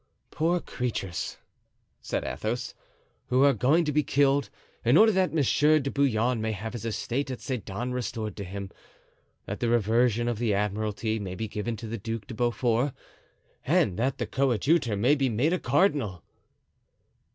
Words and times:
"Poor 0.31 0.59
creatures!" 0.59 1.37
said 2.01 2.23
Athos, 2.23 2.73
"who 3.27 3.43
are 3.43 3.53
going 3.53 3.85
to 3.85 3.91
be 3.91 4.01
killed, 4.01 4.49
in 4.83 4.97
order 4.97 5.11
that 5.11 5.31
Monsieur 5.31 5.77
de 5.77 5.91
Bouillon 5.91 6.41
may 6.41 6.53
have 6.53 6.73
his 6.73 6.85
estate 6.87 7.29
at 7.29 7.39
Sedan 7.39 7.91
restored 7.91 8.35
to 8.37 8.43
him, 8.43 8.71
that 9.45 9.59
the 9.59 9.69
reversion 9.69 10.27
of 10.27 10.39
the 10.39 10.55
admiralty 10.55 11.19
may 11.19 11.35
be 11.35 11.47
given 11.47 11.77
to 11.77 11.85
the 11.85 11.99
Duc 11.99 12.25
de 12.25 12.33
Beaufort, 12.33 12.95
and 13.63 13.99
that 13.99 14.17
the 14.17 14.25
coadjutor 14.25 14.97
may 14.97 15.13
be 15.13 15.29
made 15.29 15.53
a 15.53 15.59
cardinal." 15.59 16.23